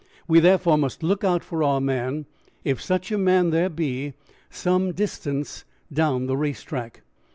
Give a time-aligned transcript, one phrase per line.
[0.27, 2.25] We, therefore, must look out for our man,
[2.63, 4.13] if such a man there be,
[4.49, 7.03] some distance down the race track.